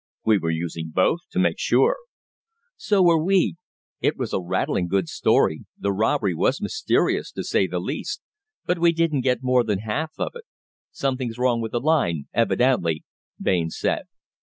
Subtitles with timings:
[0.25, 1.95] "We were using both to make sure."
[2.75, 3.57] "So were we.
[3.99, 8.19] It was a rattling good story the robbery was mysterious, to say the least
[8.65, 10.45] but we didn't get more than half of it.
[10.89, 13.03] Something's wrong with the line, evidently,"
[13.39, 14.07] Baines said.